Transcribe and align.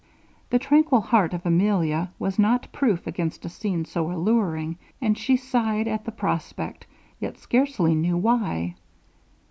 The 0.49 0.57
tranquil 0.57 1.01
heart 1.01 1.31
of 1.35 1.45
Emilia 1.45 2.09
was 2.17 2.39
not 2.39 2.71
proof 2.71 3.05
against 3.05 3.45
a 3.45 3.49
scene 3.49 3.85
so 3.85 4.11
alluring, 4.11 4.79
and 4.99 5.15
she 5.15 5.37
sighed 5.37 5.87
at 5.87 6.05
the 6.05 6.11
prospect, 6.11 6.87
yet 7.19 7.37
scarcely 7.37 7.93
knew 7.93 8.17
why. 8.17 8.73